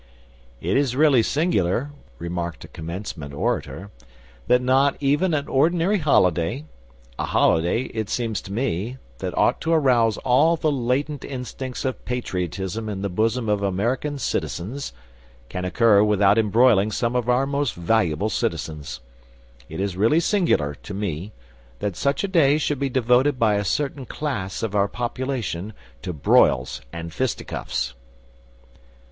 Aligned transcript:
"It 0.61 0.77
is 0.77 0.95
really 0.95 1.21
singular," 1.21 1.91
remarked 2.17 2.63
a 2.65 2.67
commencement 2.67 3.35
orator, 3.35 3.91
"that 4.47 4.59
not 4.59 4.97
even 4.99 5.35
an 5.35 5.47
ordinary 5.47 5.99
holiday 5.99 6.65
a 7.19 7.25
holiday, 7.25 7.83
it 7.83 8.09
seems 8.09 8.41
to 8.41 8.51
me, 8.51 8.97
that 9.19 9.37
ought 9.37 9.61
to 9.61 9.71
arouse 9.71 10.17
all 10.25 10.55
the 10.55 10.71
latent 10.71 11.23
instincts 11.23 11.85
of 11.85 12.03
patriotism 12.03 12.89
in 12.89 13.03
the 13.03 13.09
bosom 13.09 13.47
of 13.47 13.61
American 13.61 14.17
citizens 14.17 14.91
can 15.49 15.65
occur 15.65 16.01
without 16.01 16.39
embroiling 16.39 16.89
some 16.91 17.15
of 17.15 17.29
our 17.29 17.45
most 17.45 17.75
valuable 17.75 18.31
citizens. 18.31 19.01
It 19.69 19.79
is 19.79 19.95
really 19.95 20.19
singular 20.19 20.73
to 20.81 20.95
me 20.95 21.31
that 21.77 21.95
such 21.95 22.23
a 22.23 22.27
day 22.27 22.57
should 22.57 22.79
be 22.79 22.89
devoted 22.89 23.37
by 23.37 23.53
a 23.53 23.63
certain 23.63 24.07
class 24.07 24.63
of 24.63 24.73
our 24.73 24.87
population 24.87 25.73
to 26.01 26.11
broils 26.11 26.81
and 26.91 27.13
fisticuffs." 27.13 27.93